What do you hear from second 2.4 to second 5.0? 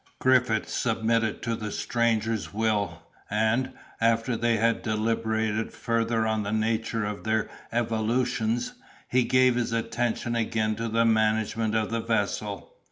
will; and, after they had